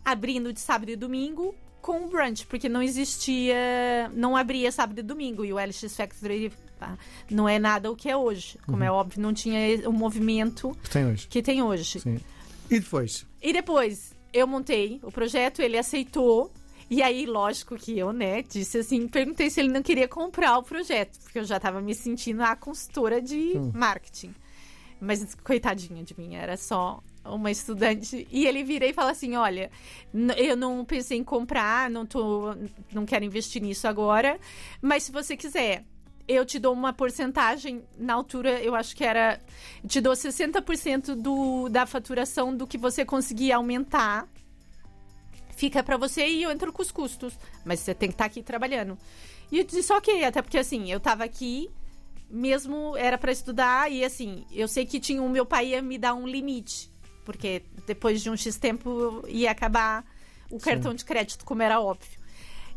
abrindo 0.03 0.53
de 0.53 0.59
sábado 0.59 0.89
e 0.89 0.95
domingo 0.95 1.53
com 1.81 2.05
o 2.05 2.09
brunch, 2.09 2.45
porque 2.45 2.67
não 2.69 2.81
existia, 2.81 4.09
não 4.13 4.35
abria 4.35 4.71
sábado 4.71 4.99
e 4.99 5.03
domingo, 5.03 5.45
e 5.45 5.53
o 5.53 5.57
LX 5.57 5.95
Factory 5.95 6.51
ah, 6.81 6.97
não 7.29 7.47
é 7.47 7.59
nada 7.59 7.91
o 7.91 7.95
que 7.95 8.09
é 8.09 8.15
hoje. 8.15 8.57
Como 8.65 8.83
é 8.83 8.91
óbvio, 8.91 9.21
não 9.21 9.33
tinha 9.33 9.87
o 9.87 9.93
movimento 9.93 10.75
Que 10.83 10.89
tem 10.89 11.05
hoje. 11.05 11.27
que 11.27 11.41
tem 11.41 11.61
hoje. 11.61 12.01
E 12.69 12.79
depois? 12.79 13.25
E 13.41 13.51
depois 13.53 14.13
eu 14.31 14.47
montei 14.47 14.99
o 15.03 15.11
projeto, 15.11 15.61
ele 15.61 15.77
aceitou. 15.77 16.51
E 16.89 17.01
aí, 17.03 17.25
lógico 17.25 17.75
que 17.75 17.97
eu, 17.97 18.11
né, 18.11 18.41
disse 18.41 18.79
assim, 18.79 19.07
perguntei 19.07 19.49
se 19.49 19.59
ele 19.59 19.69
não 19.69 19.81
queria 19.83 20.07
comprar 20.07 20.57
o 20.57 20.63
projeto, 20.63 21.19
porque 21.23 21.37
eu 21.39 21.43
já 21.43 21.59
tava 21.59 21.79
me 21.81 21.93
sentindo 21.93 22.41
a 22.41 22.55
consultora 22.55 23.21
de 23.21 23.53
Hum. 23.57 23.71
marketing. 23.75 24.33
Mas 24.99 25.35
coitadinha 25.35 26.03
de 26.03 26.17
mim, 26.17 26.35
era 26.35 26.57
só 26.57 27.01
uma 27.23 27.49
estudante. 27.51 28.27
E 28.31 28.45
ele 28.45 28.63
vira 28.63 28.85
e 28.85 28.91
fala 28.93 29.11
assim: 29.11 29.35
olha, 29.35 29.71
eu 30.35 30.57
não 30.57 30.83
pensei 30.83 31.17
em 31.17 31.23
comprar, 31.23 31.89
não 31.89 32.05
tô. 32.05 32.53
não 32.91 33.05
quero 33.05 33.23
investir 33.23 33.61
nisso 33.61 33.87
agora. 33.87 34.37
Mas 34.81 35.03
se 35.03 35.11
você 35.11 35.37
quiser, 35.37 35.85
eu 36.27 36.45
te 36.45 36.59
dou 36.59 36.73
uma 36.73 36.91
porcentagem. 36.91 37.81
Na 37.97 38.13
altura, 38.15 38.61
eu 38.61 38.75
acho 38.75 38.93
que 38.93 39.05
era. 39.05 39.39
Te 39.87 40.01
dou 40.01 40.13
60% 40.13 41.15
do, 41.15 41.69
da 41.69 41.85
faturação 41.85 42.53
do 42.53 42.67
que 42.67 42.77
você 42.77 43.05
conseguir 43.05 43.53
aumentar. 43.53 44.27
Fica 45.59 45.83
pra 45.83 45.97
você 45.97 46.25
e 46.25 46.43
eu 46.43 46.51
entro 46.51 46.71
com 46.71 46.81
os 46.81 46.89
custos. 46.89 47.37
Mas 47.65 47.81
você 47.81 47.93
tem 47.93 48.07
que 48.07 48.13
estar 48.13 48.23
aqui 48.23 48.41
trabalhando. 48.41 48.97
E 49.51 49.57
eu 49.57 49.65
disse, 49.65 49.91
ok, 49.91 50.23
até 50.23 50.41
porque 50.41 50.57
assim, 50.57 50.89
eu 50.89 51.01
tava 51.01 51.25
aqui, 51.25 51.69
mesmo 52.29 52.95
era 52.95 53.17
pra 53.17 53.29
estudar, 53.29 53.91
e 53.91 54.05
assim, 54.05 54.45
eu 54.53 54.69
sei 54.69 54.85
que 54.85 55.01
tinha 55.01 55.21
o 55.21 55.27
meu 55.27 55.45
pai 55.45 55.71
ia 55.71 55.81
me 55.81 55.97
dar 55.97 56.13
um 56.13 56.25
limite. 56.25 56.89
Porque 57.25 57.61
depois 57.85 58.21
de 58.21 58.29
um 58.29 58.37
X 58.37 58.55
tempo 58.55 59.21
ia 59.27 59.51
acabar 59.51 60.05
o 60.49 60.59
cartão 60.59 60.93
de 60.93 61.03
crédito, 61.03 61.43
como 61.43 61.61
era 61.61 61.81
óbvio. 61.81 62.17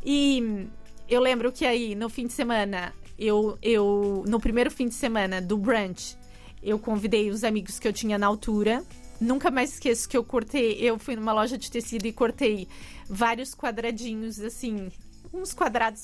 E 0.04 0.66
eu 1.08 1.20
lembro 1.20 1.52
que 1.52 1.64
aí, 1.64 1.94
no 1.94 2.08
fim 2.08 2.26
de 2.26 2.32
semana, 2.32 2.92
eu, 3.16 3.56
eu 3.62 4.24
no 4.26 4.40
primeiro 4.40 4.72
fim 4.72 4.88
de 4.88 4.94
semana 4.94 5.40
do 5.40 5.56
brunch, 5.56 6.18
eu 6.60 6.80
convidei 6.80 7.30
os 7.30 7.44
amigos 7.44 7.78
que 7.78 7.86
eu 7.86 7.92
tinha 7.92 8.18
na 8.18 8.26
altura. 8.26 8.84
Nunca 9.22 9.52
mais 9.52 9.74
esqueço 9.74 10.08
que 10.08 10.16
eu 10.16 10.24
cortei, 10.24 10.76
eu 10.80 10.98
fui 10.98 11.14
numa 11.14 11.32
loja 11.32 11.56
de 11.56 11.70
tecido 11.70 12.06
e 12.06 12.12
cortei 12.12 12.66
vários 13.08 13.54
quadradinhos 13.54 14.40
assim, 14.40 14.90
uns 15.32 15.54
quadrados 15.54 16.02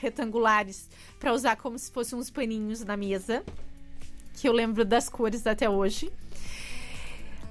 retangulares 0.00 0.88
para 1.18 1.32
usar 1.32 1.56
como 1.56 1.76
se 1.76 1.90
fossem 1.90 2.16
uns 2.16 2.30
paninhos 2.30 2.84
na 2.84 2.96
mesa, 2.96 3.42
que 4.34 4.48
eu 4.48 4.52
lembro 4.52 4.84
das 4.84 5.08
cores 5.08 5.44
até 5.44 5.68
hoje. 5.68 6.12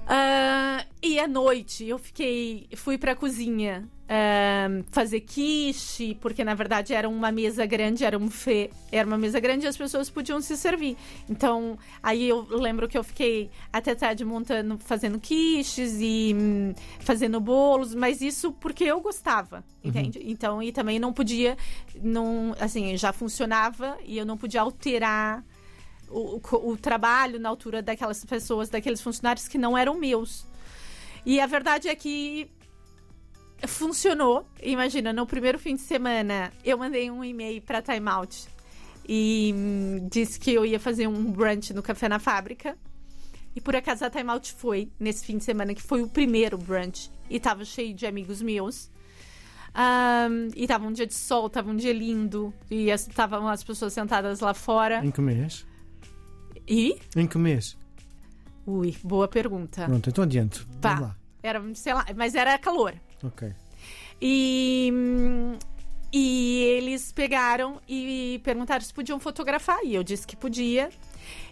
Ah, 0.06 0.86
e 1.02 1.18
à 1.18 1.28
noite 1.28 1.86
eu 1.86 1.98
fiquei, 1.98 2.66
fui 2.74 2.96
pra 2.96 3.14
cozinha 3.14 3.86
fazer 4.90 5.20
quiche, 5.20 6.14
porque 6.20 6.44
na 6.44 6.54
verdade 6.54 6.92
era 6.92 7.08
uma 7.08 7.32
mesa 7.32 7.64
grande, 7.66 8.04
era 8.04 8.18
um 8.18 8.26
buffet, 8.26 8.70
era 8.90 9.06
uma 9.06 9.16
mesa 9.16 9.40
grande 9.40 9.64
e 9.64 9.68
as 9.68 9.76
pessoas 9.76 10.10
podiam 10.10 10.40
se 10.40 10.56
servir. 10.56 10.96
Então, 11.28 11.78
aí 12.02 12.28
eu 12.28 12.46
lembro 12.50 12.88
que 12.88 12.98
eu 12.98 13.04
fiquei 13.04 13.50
até 13.72 13.94
tarde 13.94 14.24
montando, 14.24 14.78
fazendo 14.78 15.18
quiches 15.18 15.96
e 16.00 16.34
hum, 16.38 16.74
fazendo 17.00 17.40
bolos, 17.40 17.94
mas 17.94 18.20
isso 18.20 18.52
porque 18.52 18.84
eu 18.84 19.00
gostava, 19.00 19.64
entende? 19.82 20.20
Então, 20.24 20.62
e 20.62 20.72
também 20.72 20.98
não 20.98 21.12
podia, 21.12 21.56
não, 22.02 22.54
assim, 22.60 22.96
já 22.96 23.12
funcionava 23.12 23.96
e 24.04 24.18
eu 24.18 24.26
não 24.26 24.36
podia 24.36 24.60
alterar 24.60 25.42
o, 26.10 26.36
o- 26.38 26.70
o 26.72 26.76
trabalho 26.76 27.40
na 27.40 27.48
altura 27.48 27.80
daquelas 27.80 28.24
pessoas, 28.24 28.68
daqueles 28.68 29.00
funcionários 29.00 29.48
que 29.48 29.56
não 29.56 29.76
eram 29.78 29.98
meus. 29.98 30.44
E 31.24 31.40
a 31.40 31.46
verdade 31.46 31.88
é 31.88 31.94
que 31.94 32.50
funcionou. 33.66 34.46
Imagina, 34.62 35.12
no 35.12 35.26
primeiro 35.26 35.58
fim 35.58 35.74
de 35.74 35.82
semana, 35.82 36.52
eu 36.64 36.76
mandei 36.78 37.10
um 37.10 37.24
e-mail 37.24 37.60
para 37.62 37.80
Time 37.82 38.08
Out 38.08 38.46
e 39.08 39.52
hum, 39.54 40.08
disse 40.10 40.38
que 40.38 40.52
eu 40.52 40.64
ia 40.64 40.78
fazer 40.80 41.06
um 41.08 41.30
brunch 41.30 41.72
no 41.74 41.82
Café 41.82 42.08
na 42.08 42.18
Fábrica. 42.18 42.76
E 43.54 43.60
por 43.60 43.76
acaso 43.76 44.04
a 44.04 44.10
Time 44.10 44.30
Out 44.30 44.52
foi 44.54 44.90
nesse 44.98 45.24
fim 45.26 45.36
de 45.38 45.44
semana, 45.44 45.74
que 45.74 45.82
foi 45.82 46.02
o 46.02 46.08
primeiro 46.08 46.56
brunch. 46.56 47.10
E 47.28 47.38
tava 47.38 47.64
cheio 47.64 47.92
de 47.94 48.06
amigos 48.06 48.40
meus. 48.40 48.90
Ahn, 49.74 50.48
e 50.54 50.66
tava 50.66 50.86
um 50.86 50.92
dia 50.92 51.06
de 51.06 51.14
sol, 51.14 51.48
tava 51.48 51.70
um 51.70 51.76
dia 51.76 51.92
lindo. 51.92 52.52
E 52.70 52.90
as- 52.90 53.06
estavam 53.06 53.48
as 53.48 53.62
pessoas 53.64 53.92
sentadas 53.92 54.40
lá 54.40 54.54
fora. 54.54 55.04
Em 55.04 55.10
que 55.10 55.20
mês? 55.20 55.66
E? 56.68 56.96
Em 57.16 57.26
que 57.26 57.38
mês? 57.38 57.76
Ui, 58.66 58.96
boa 59.02 59.26
pergunta. 59.28 59.84
Pronto, 59.86 60.08
então 60.08 60.24
adiante. 60.24 60.64
Tá. 60.80 60.94
Vamos 60.94 61.08
lá. 61.08 61.16
Era, 61.42 61.74
sei 61.74 61.92
lá, 61.92 62.06
mas 62.16 62.34
era 62.34 62.56
calor. 62.58 62.94
Ok. 63.22 63.52
E, 64.20 64.90
hum, 64.92 65.58
e 66.12 66.60
eles 66.76 67.10
pegaram 67.12 67.80
e 67.88 68.40
perguntaram 68.44 68.84
se 68.84 68.92
podiam 68.92 69.18
fotografar. 69.18 69.78
E 69.84 69.94
eu 69.94 70.02
disse 70.02 70.26
que 70.26 70.36
podia. 70.36 70.90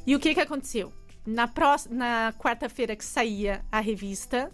E 0.07 0.15
o 0.15 0.21
que, 0.21 0.35
que 0.35 0.41
aconteceu? 0.41 0.93
Na, 1.27 1.49
na 1.91 2.35
quarta-feira 2.39 2.97
que 2.97 3.05
saía 3.05 3.65
a 3.71 3.81
revista, 3.81 4.50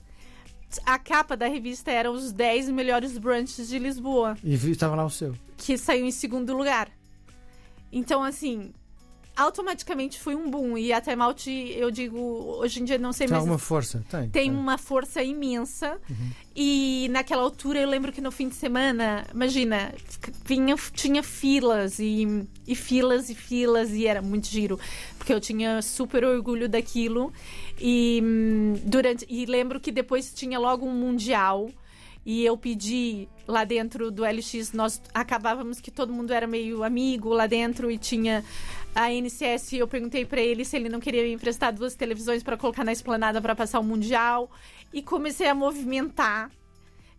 a 0.85 0.99
capa 0.99 1.37
da 1.37 1.47
revista 1.47 1.91
era 1.91 2.11
os 2.11 2.33
10 2.33 2.71
melhores 2.71 3.17
brunches 3.19 3.69
de 3.69 3.79
Lisboa, 3.79 4.37
E 4.43 4.55
estava 4.55 4.97
lá 4.97 5.05
o 5.05 5.11
seu. 5.11 5.35
que 5.57 5.79
saiu 5.79 6.05
em 6.05 6.11
segundo 6.11 6.57
lugar. 6.57 6.91
Então, 7.93 8.23
assim, 8.23 8.73
automaticamente 9.37 10.19
foi 10.19 10.35
um 10.35 10.51
boom. 10.51 10.79
E 10.79 10.93
a 10.93 11.01
Time 11.01 11.23
Out, 11.23 11.51
eu 11.51 11.91
digo, 11.91 12.19
hoje 12.19 12.81
em 12.81 12.85
dia 12.85 12.97
não 12.97 13.13
sei 13.13 13.27
Tem 13.27 13.33
mais 13.33 13.43
alguma 13.43 13.59
força? 13.59 14.05
Tem. 14.09 14.21
tem 14.23 14.31
tem. 14.31 14.51
uma 14.51 14.79
força 14.79 15.23
imensa. 15.23 15.99
E 16.55 17.09
naquela 17.11 17.43
altura 17.43 17.81
eu 17.81 17.89
lembro 17.89 18.11
que 18.11 18.21
no 18.21 18.33
fim 18.33 18.49
de 18.49 18.55
semana, 18.55 19.27
imagina, 19.33 19.95
vinha, 20.45 20.75
tinha 20.95 21.23
filas 21.23 21.99
e, 21.99 22.47
e 22.67 22.75
filas 22.75 23.29
e 23.29 23.35
filas 23.35 23.91
e 23.91 24.07
era 24.07 24.23
muito 24.23 24.47
giro, 24.47 24.81
porque 25.19 25.35
eu 25.35 25.41
tinha 25.41 25.83
super 25.83 26.25
orgulho 26.25 26.67
daquilo. 26.67 27.31
E 27.79 28.23
hum, 28.25 28.75
durante 28.85 29.27
e 29.29 29.45
lembro 29.45 29.79
que 29.79 29.93
depois 29.93 30.33
tinha 30.33 30.59
logo 30.59 30.87
um 30.87 30.95
mundial 30.95 31.71
e 32.27 32.45
eu 32.45 32.59
pedi 32.59 33.29
lá 33.47 33.63
dentro 33.63 34.11
do 34.11 34.25
LX, 34.25 34.73
nós 34.73 35.01
acabávamos 35.15 35.81
que 35.81 35.93
todo 35.93 36.13
mundo 36.13 36.33
era 36.33 36.45
meio 36.45 36.83
amigo 36.83 37.33
lá 37.33 37.47
dentro 37.47 37.89
e 37.89 37.97
tinha 37.97 38.45
a 38.93 39.13
NCS, 39.13 39.75
eu 39.75 39.87
perguntei 39.87 40.25
pra 40.25 40.41
ele 40.41 40.65
se 40.65 40.75
ele 40.75 40.89
não 40.89 40.99
queria 40.99 41.23
me 41.23 41.33
emprestar 41.33 41.73
duas 41.73 41.95
televisões 41.95 42.43
pra 42.43 42.57
colocar 42.57 42.83
na 42.83 42.91
esplanada 42.91 43.41
pra 43.41 43.55
passar 43.55 43.79
o 43.79 43.85
mundial 43.85 44.51
e 44.93 45.03
comecei 45.03 45.47
a 45.49 45.55
movimentar 45.55 46.51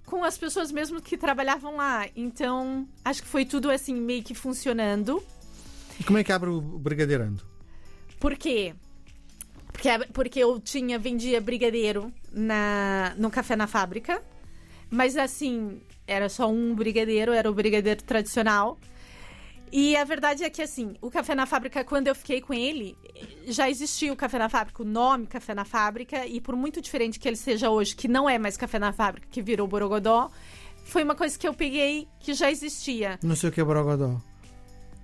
com 0.06 0.26
as 0.26 0.38
pessoas 0.38 0.74
mesmo 0.74 1.02
que 1.02 1.16
trabalhavam 1.16 1.78
lá. 1.78 2.08
Então, 2.14 2.86
acho 3.06 3.24
que 3.24 3.30
foi 3.30 3.46
tudo 3.46 3.72
assim 3.72 3.96
meio 3.96 4.24
que 4.24 4.36
funcionando. 4.36 5.24
E 5.98 6.04
como 6.04 6.18
é 6.18 6.24
que 6.24 6.34
abre 6.34 6.50
o 6.50 6.60
brigadeirando? 6.60 7.44
Por 8.20 8.36
quê? 8.36 8.76
Porque, 9.72 9.90
porque 10.12 10.40
eu 10.40 10.60
tinha, 10.60 11.00
vendia 11.00 11.40
brigadeiro 11.40 12.12
na, 12.30 13.14
no 13.18 13.30
café 13.30 13.56
na 13.56 13.68
fábrica. 13.68 14.22
Mas 14.89 15.17
assim, 15.17 15.82
era 16.06 16.29
só 16.29 16.50
um 16.50 16.74
brigadeiro, 16.74 17.34
era 17.34 17.50
o 17.50 17.53
brigadeiro 17.53 18.03
tradicional. 18.03 18.77
E 19.72 19.98
a 19.98 20.03
verdade 20.06 20.46
é 20.46 20.50
que, 20.50 20.62
assim, 20.62 20.96
o 21.01 21.12
Café 21.12 21.36
na 21.36 21.46
Fábrica, 21.46 21.84
quando 21.84 22.08
eu 22.08 22.15
fiquei 22.15 22.39
com 22.39 22.53
ele, 22.53 22.98
já 23.48 23.70
existia 23.70 24.13
o 24.13 24.15
Café 24.15 24.39
na 24.39 24.48
Fábrica, 24.48 24.82
o 24.82 24.86
nome 24.86 25.27
Café 25.27 25.53
na 25.53 25.65
Fábrica, 25.65 26.25
e 26.25 26.39
por 26.39 26.56
muito 26.56 26.82
diferente 26.82 27.20
que 27.20 27.27
ele 27.27 27.36
seja 27.36 27.70
hoje, 27.70 27.94
que 27.94 28.08
não 28.08 28.29
é 28.29 28.39
mais 28.39 28.56
Café 28.56 28.79
na 28.79 28.94
Fábrica, 28.94 29.27
que 29.29 29.41
virou 29.41 29.67
Borogodó, 29.67 30.32
foi 30.86 31.03
uma 31.03 31.15
coisa 31.15 31.38
que 31.38 31.46
eu 31.46 31.53
peguei 31.53 32.08
que 32.17 32.34
já 32.34 32.50
existia. 32.50 33.20
Não 33.22 33.36
sei 33.36 33.50
o 33.50 33.51
que 33.51 33.60
é 33.60 33.63
Borogodó. 33.63 34.22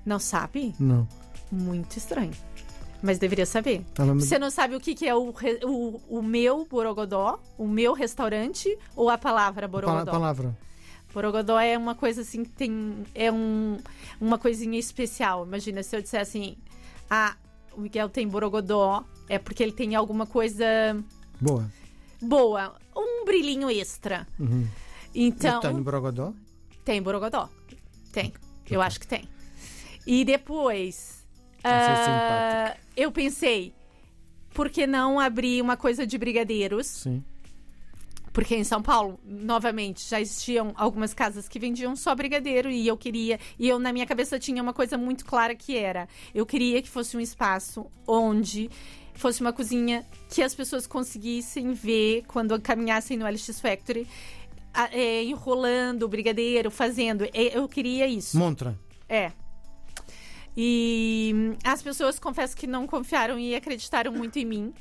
Não 0.06 0.18
sabe? 0.18 0.74
Não. 0.80 1.06
Muito 1.52 1.98
estranho. 1.98 2.32
Mas 3.04 3.20
deveria 3.20 3.46
saber. 3.46 3.82
Estava 3.90 4.14
Você 4.14 4.40
não 4.40 4.50
sabe 4.50 4.76
o 4.76 4.80
que, 4.80 4.96
que 4.96 5.06
é 5.06 5.14
o, 5.14 5.30
re- 5.32 5.60
o, 5.66 6.00
o 6.08 6.22
meu 6.22 6.66
Borogodó, 6.66 7.38
o 7.58 7.68
meu 7.68 7.92
restaurante, 7.94 8.78
ou 8.96 9.10
a 9.10 9.18
palavra 9.18 9.68
Borogodó? 9.68 10.10
palavra. 10.10 10.58
Borogodó 11.14 11.60
é 11.60 11.78
uma 11.78 11.96
coisa 11.96 12.22
assim 12.22 12.44
que 12.46 12.52
tem. 12.52 13.04
É 13.14 13.30
um, 13.30 13.78
uma 14.22 14.38
coisinha 14.38 14.80
especial. 14.80 15.46
Imagina 15.46 15.84
se 15.84 15.96
eu 15.96 16.02
disser 16.02 16.22
assim. 16.22 16.56
Ah, 17.10 17.36
o 17.76 17.82
Miguel 17.82 18.08
tem 18.08 18.26
borogodó, 18.28 19.04
é 19.28 19.38
porque 19.38 19.62
ele 19.62 19.74
tem 19.74 19.96
alguma 19.96 20.26
coisa 20.26 20.66
Boa. 21.42 21.70
boa, 22.22 22.76
um 22.96 23.26
brilhinho 23.26 23.70
extra. 23.70 24.26
Uhum. 24.40 24.66
Então, 25.14 25.56
Eu 25.56 25.60
tenho 25.60 25.84
Brogodó. 25.84 26.34
tem 26.86 27.02
borogodó. 27.02 27.50
Tem. 28.14 28.34
Eu 28.72 28.82
acho 28.82 29.00
que 29.00 29.08
tem. 29.08 29.28
E 30.08 30.24
depois, 30.26 31.23
Ah, 31.64 32.76
eu 32.96 33.12
pensei, 33.12 33.74
por 34.54 34.70
que 34.70 34.86
não 34.86 35.20
abrir 35.20 35.62
uma 35.62 35.78
coisa 35.78 36.06
de 36.06 36.18
brigadeiros? 36.18 36.88
Sim. 36.88 37.24
Porque 38.32 38.56
em 38.56 38.64
São 38.64 38.82
Paulo, 38.82 39.20
novamente, 39.24 40.10
já 40.10 40.20
existiam 40.20 40.74
algumas 40.76 41.14
casas 41.14 41.48
que 41.48 41.60
vendiam 41.60 41.96
só 41.96 42.16
brigadeiro 42.16 42.70
e 42.70 42.88
eu 42.88 42.98
queria, 42.98 43.40
e 43.60 43.70
eu 43.70 43.78
na 43.78 43.94
minha 43.94 44.08
cabeça 44.08 44.40
tinha 44.40 44.62
uma 44.62 44.74
coisa 44.74 44.98
muito 44.98 45.24
clara 45.24 45.54
que 45.54 45.78
era, 45.78 46.08
eu 46.34 46.44
queria 46.46 46.82
que 46.82 46.90
fosse 46.90 47.16
um 47.16 47.20
espaço 47.20 47.86
onde 48.08 48.72
fosse 49.14 49.40
uma 49.42 49.54
cozinha 49.54 50.04
que 50.34 50.42
as 50.42 50.56
pessoas 50.56 50.88
conseguissem 50.88 51.74
ver 51.74 52.24
quando 52.28 52.60
caminhassem 52.60 53.16
no 53.18 53.28
LX 53.28 53.60
Factory, 53.60 54.08
a- 54.74 54.90
é, 54.92 55.24
enrolando 55.24 56.02
o 56.02 56.08
brigadeiro, 56.08 56.72
fazendo. 56.72 57.26
É, 57.26 57.56
Eu 57.56 57.70
queria 57.70 58.08
isso. 58.08 58.36
Montra. 58.36 58.76
É. 59.08 59.32
E 60.56 61.32
hum, 61.36 61.56
as 61.64 61.82
pessoas, 61.82 62.20
confesso 62.20 62.56
que 62.56 62.68
não 62.68 62.86
confiaram 62.86 63.40
e 63.40 63.56
acreditaram 63.56 64.12
muito 64.12 64.38
em 64.38 64.46
mim. 64.46 64.74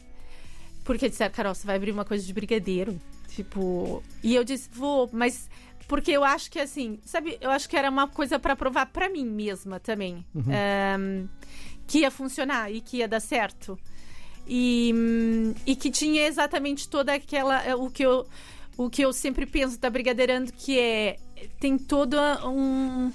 Porque 0.85 1.09
disseram, 1.09 1.33
Carol, 1.33 1.55
você 1.55 1.67
vai 1.67 1.76
abrir 1.76 1.93
uma 1.93 2.05
coisa 2.05 2.25
de 2.25 2.33
brigadeiro. 2.33 3.00
Tipo. 3.29 4.02
E 4.23 4.35
eu 4.35 4.45
disse, 4.45 4.69
vou, 4.73 5.09
mas. 5.12 5.49
Porque 5.88 6.11
eu 6.12 6.25
acho 6.25 6.50
que 6.50 6.59
assim, 6.59 6.99
sabe, 7.05 7.37
eu 7.41 7.50
acho 7.50 7.69
que 7.69 7.76
era 7.76 7.91
uma 7.91 8.07
coisa 8.09 8.38
pra 8.38 8.55
provar 8.57 8.87
pra 8.87 9.09
mim 9.11 9.25
mesma 9.26 9.79
também. 9.81 10.25
Ahn, 10.35 11.26
que 11.87 12.00
ia 12.00 12.11
funcionar 12.11 12.71
e 12.73 12.81
que 12.81 12.99
ia 12.99 13.09
dar 13.09 13.21
certo. 13.21 13.79
E, 14.47 14.93
hum, 14.95 15.55
e 15.67 15.76
que 15.76 15.91
tinha 15.91 16.26
exatamente 16.26 16.88
toda 16.88 17.14
aquela. 17.14 17.62
eh, 17.64 17.75
O 17.75 17.88
que 17.91 18.02
eu, 18.05 18.26
o 18.76 18.91
que 18.91 19.02
eu 19.02 19.12
sempre 19.12 19.47
penso 19.47 19.79
da 19.79 19.88
Brigadeirando, 19.88 20.52
que 20.52 20.79
é. 20.79 21.17
Tem 21.59 21.76
todo 21.79 22.17
um 22.45 23.12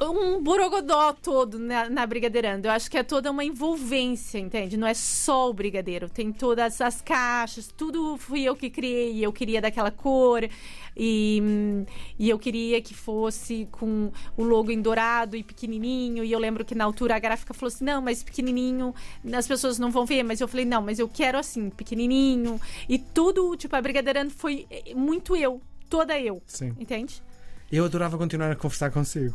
um 0.00 0.42
borogodó 0.42 1.12
todo 1.12 1.58
na, 1.58 1.88
na 1.88 2.06
Brigadeirando. 2.06 2.68
Eu 2.68 2.72
acho 2.72 2.90
que 2.90 2.96
é 2.96 3.02
toda 3.02 3.30
uma 3.30 3.44
envolvência, 3.44 4.38
entende? 4.38 4.76
Não 4.76 4.86
é 4.86 4.94
só 4.94 5.50
o 5.50 5.52
brigadeiro. 5.52 6.08
Tem 6.08 6.32
todas 6.32 6.80
as 6.80 7.02
caixas, 7.02 7.68
tudo 7.68 8.16
fui 8.16 8.42
eu 8.42 8.56
que 8.56 8.70
criei. 8.70 9.24
Eu 9.24 9.32
queria 9.32 9.60
daquela 9.60 9.90
cor 9.90 10.48
e, 10.96 11.84
e 12.18 12.30
eu 12.30 12.38
queria 12.38 12.80
que 12.80 12.94
fosse 12.94 13.68
com 13.70 14.10
o 14.36 14.42
logo 14.42 14.70
em 14.70 14.80
dourado 14.80 15.36
e 15.36 15.42
pequenininho. 15.42 16.24
E 16.24 16.32
eu 16.32 16.38
lembro 16.38 16.64
que 16.64 16.74
na 16.74 16.84
altura 16.84 17.16
a 17.16 17.18
gráfica 17.18 17.52
falou 17.52 17.68
assim: 17.68 17.84
não, 17.84 18.00
mas 18.00 18.22
pequenininho 18.22 18.94
as 19.32 19.46
pessoas 19.46 19.78
não 19.78 19.90
vão 19.90 20.06
ver. 20.06 20.22
Mas 20.22 20.40
eu 20.40 20.48
falei: 20.48 20.64
não, 20.64 20.82
mas 20.82 20.98
eu 20.98 21.08
quero 21.08 21.38
assim, 21.38 21.68
pequenininho. 21.70 22.60
E 22.88 22.98
tudo, 22.98 23.54
tipo, 23.56 23.74
a 23.76 23.82
Brigadeirando 23.82 24.30
foi 24.30 24.66
eh, 24.70 24.94
muito 24.94 25.36
eu, 25.36 25.60
toda 25.90 26.18
eu, 26.18 26.42
Sim. 26.46 26.74
entende? 26.78 27.22
Eu 27.70 27.84
adorava 27.84 28.16
continuar 28.16 28.50
a 28.50 28.56
conversar 28.56 28.90
consigo. 28.90 29.34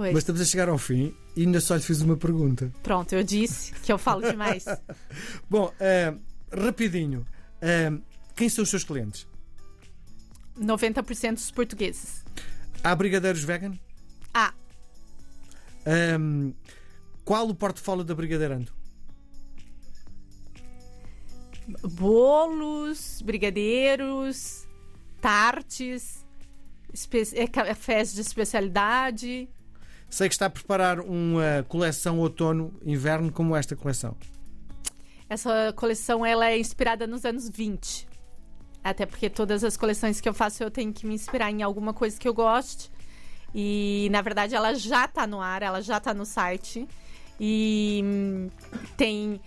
Pois. 0.00 0.14
Mas 0.14 0.22
estamos 0.22 0.40
a 0.40 0.46
chegar 0.46 0.70
ao 0.70 0.78
fim 0.78 1.14
e 1.36 1.42
ainda 1.42 1.60
só 1.60 1.76
lhe 1.76 1.82
fiz 1.82 2.00
uma 2.00 2.16
pergunta. 2.16 2.72
Pronto, 2.82 3.12
eu 3.12 3.22
disse 3.22 3.70
que 3.82 3.92
eu 3.92 3.98
falo 3.98 4.22
demais. 4.22 4.64
Bom, 5.48 5.70
ah, 5.78 6.14
rapidinho. 6.50 7.26
ah, 7.60 8.00
quem 8.34 8.48
são 8.48 8.62
os 8.64 8.70
seus 8.70 8.82
clientes? 8.82 9.28
90% 10.58 11.34
dos 11.34 11.50
portugueses. 11.50 12.24
Há 12.82 12.96
brigadeiros 12.96 13.44
vegan? 13.44 13.74
Ah, 14.32 14.54
Ahm, 15.84 16.52
qual 17.22 17.46
o 17.46 17.54
portfólio 17.54 18.02
da 18.02 18.14
Brigadeirando? 18.14 18.72
bolos, 21.84 23.20
brigadeiros, 23.22 24.66
tartes, 25.20 26.24
é, 27.34 27.46
cafés 27.46 28.14
de 28.14 28.22
especialidade. 28.22 29.46
Sei 30.10 30.28
que 30.28 30.34
está 30.34 30.46
a 30.46 30.50
preparar 30.50 31.00
uma 31.00 31.64
coleção 31.68 32.18
outono-inverno 32.18 33.30
como 33.30 33.54
esta 33.54 33.76
coleção. 33.76 34.16
Essa 35.28 35.72
coleção 35.76 36.26
ela 36.26 36.50
é 36.50 36.58
inspirada 36.58 37.06
nos 37.06 37.24
anos 37.24 37.48
20. 37.48 38.08
Até 38.82 39.06
porque 39.06 39.30
todas 39.30 39.62
as 39.62 39.76
coleções 39.76 40.20
que 40.20 40.28
eu 40.28 40.34
faço 40.34 40.62
eu 40.64 40.70
tenho 40.70 40.92
que 40.92 41.06
me 41.06 41.14
inspirar 41.14 41.50
em 41.50 41.62
alguma 41.62 41.94
coisa 41.94 42.18
que 42.18 42.26
eu 42.26 42.34
goste. 42.34 42.90
E 43.54 44.08
na 44.10 44.20
verdade 44.20 44.54
ela 44.54 44.74
já 44.74 45.06
tá 45.06 45.26
no 45.28 45.40
ar, 45.40 45.62
ela 45.62 45.80
já 45.80 46.00
tá 46.00 46.12
no 46.12 46.26
site. 46.26 46.88
E 47.38 48.02
hum, 48.04 48.50
tem 48.96 49.40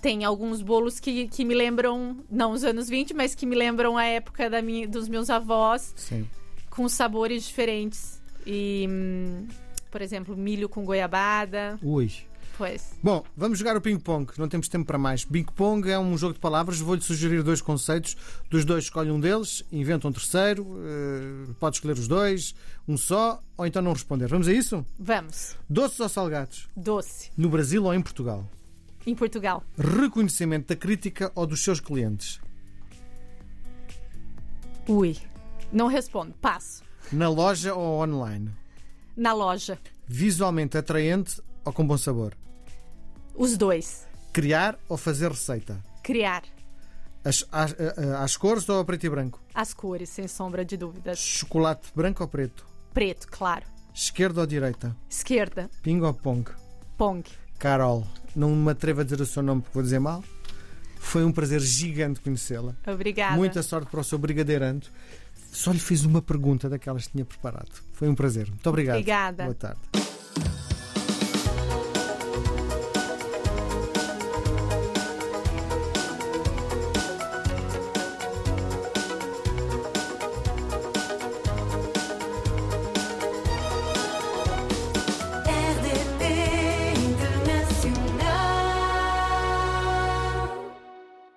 tem 0.00 0.24
alguns 0.24 0.60
bolos 0.60 0.98
que, 0.98 1.28
que 1.28 1.44
me 1.44 1.54
lembram, 1.54 2.24
não 2.28 2.50
os 2.50 2.64
anos 2.64 2.88
20, 2.88 3.14
mas 3.14 3.36
que 3.36 3.46
me 3.46 3.54
lembram 3.54 3.96
a 3.96 4.04
época 4.04 4.50
da 4.50 4.60
minha, 4.60 4.88
dos 4.88 5.08
meus 5.08 5.30
avós, 5.30 5.94
Sim. 5.96 6.28
com 6.68 6.88
sabores 6.88 7.44
diferentes. 7.44 8.20
E, 8.44 8.84
hum, 8.90 9.46
por 9.92 10.00
exemplo, 10.00 10.34
milho 10.34 10.68
com 10.68 10.84
goiabada. 10.84 11.78
Ui. 11.82 12.10
Pois. 12.56 12.92
Bom, 13.02 13.24
vamos 13.36 13.58
jogar 13.58 13.76
o 13.76 13.80
ping-pong, 13.80 14.30
não 14.38 14.48
temos 14.48 14.68
tempo 14.68 14.84
para 14.84 14.98
mais. 14.98 15.24
Ping-pong 15.24 15.90
é 15.90 15.98
um 15.98 16.16
jogo 16.18 16.34
de 16.34 16.40
palavras, 16.40 16.80
vou-lhe 16.80 17.00
sugerir 17.00 17.42
dois 17.42 17.60
conceitos. 17.60 18.16
Dos 18.50 18.64
dois, 18.64 18.84
escolhe 18.84 19.10
um 19.10 19.20
deles, 19.20 19.64
inventa 19.70 20.08
um 20.08 20.12
terceiro, 20.12 20.66
eh, 20.78 21.52
pode 21.58 21.76
escolher 21.76 21.94
os 21.94 22.08
dois, 22.08 22.54
um 22.86 22.96
só, 22.96 23.42
ou 23.56 23.66
então 23.66 23.80
não 23.80 23.92
responder. 23.92 24.28
Vamos 24.28 24.48
a 24.48 24.52
isso? 24.52 24.84
Vamos. 24.98 25.56
Doces 25.68 26.00
ou 26.00 26.08
salgados? 26.08 26.68
Doce. 26.76 27.30
No 27.36 27.48
Brasil 27.48 27.84
ou 27.84 27.94
em 27.94 28.02
Portugal? 28.02 28.46
Em 29.06 29.14
Portugal. 29.14 29.64
Reconhecimento 29.78 30.68
da 30.68 30.76
crítica 30.76 31.32
ou 31.34 31.46
dos 31.46 31.62
seus 31.62 31.80
clientes? 31.80 32.40
Ui. 34.88 35.16
Não 35.72 35.86
respondo. 35.86 36.34
Passo. 36.40 36.82
Na 37.10 37.28
loja 37.28 37.74
ou 37.74 38.02
online? 38.02 38.50
Na 39.16 39.32
loja. 39.32 39.78
Visualmente 40.06 40.76
atraente 40.76 41.40
ou 41.64 41.72
com 41.72 41.86
bom 41.86 41.96
sabor? 41.98 42.34
Os 43.34 43.56
dois. 43.56 44.06
Criar 44.32 44.78
ou 44.88 44.96
fazer 44.96 45.30
receita? 45.30 45.82
Criar. 46.02 46.42
As, 47.24 47.44
às, 47.52 47.72
a- 47.72 48.24
às 48.24 48.36
cores 48.36 48.68
ou 48.68 48.80
a 48.80 48.84
preto 48.84 49.04
e 49.06 49.10
branco? 49.10 49.40
As 49.54 49.72
cores, 49.72 50.08
sem 50.08 50.26
sombra 50.26 50.64
de 50.64 50.76
dúvidas. 50.76 51.18
Chocolate 51.18 51.88
branco 51.94 52.22
ou 52.22 52.28
preto? 52.28 52.66
Preto, 52.92 53.28
claro. 53.30 53.64
Esquerda 53.94 54.40
ou 54.40 54.46
direita? 54.46 54.96
Esquerda. 55.08 55.70
Ping 55.82 56.00
ou 56.00 56.12
pong? 56.14 56.50
Pong. 56.96 57.22
Carol, 57.58 58.04
não 58.34 58.50
me 58.56 58.70
atrevo 58.72 59.02
a 59.02 59.04
dizer 59.04 59.20
o 59.20 59.26
seu 59.26 59.42
nome 59.42 59.60
porque 59.62 59.74
vou 59.74 59.82
dizer 59.82 60.00
mal. 60.00 60.24
Foi 60.98 61.24
um 61.24 61.32
prazer 61.32 61.60
gigante 61.60 62.20
conhecê-la. 62.20 62.74
Obrigada. 62.86 63.36
Muita 63.36 63.62
sorte 63.62 63.90
para 63.90 64.00
o 64.00 64.04
seu 64.04 64.18
brigadeirando. 64.18 64.86
Só 65.52 65.70
lhe 65.70 65.78
fiz 65.78 66.04
uma 66.04 66.22
pergunta 66.22 66.68
daquelas 66.68 67.06
que 67.06 67.12
tinha 67.12 67.24
preparado. 67.26 67.68
Foi 67.92 68.08
um 68.08 68.14
prazer. 68.14 68.48
Muito 68.48 68.66
obrigado. 68.66 68.96
Obrigada. 68.96 69.44
Boa 69.44 69.54
tarde. 69.54 70.01